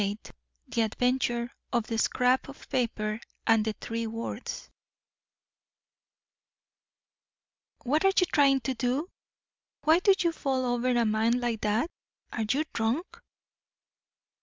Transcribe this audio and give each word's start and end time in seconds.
XXVII 0.01 0.17
THE 0.67 0.81
ADVENTURE 0.81 1.51
OF 1.71 1.85
THE 1.85 1.99
SCRAP 1.99 2.49
OF 2.49 2.67
PAPER 2.69 3.19
AND 3.45 3.63
THE 3.65 3.73
THREE 3.79 4.07
WORDS 4.07 4.71
"What 7.83 8.03
are 8.03 8.07
you 8.19 8.25
trying 8.33 8.61
to 8.61 8.73
do? 8.73 9.11
Why 9.83 9.99
do 9.99 10.15
you 10.17 10.31
fall 10.31 10.65
over 10.65 10.89
a 10.89 11.05
man 11.05 11.39
like 11.39 11.61
that? 11.61 11.91
Are 12.33 12.45
you 12.49 12.63
drunk?" 12.73 13.21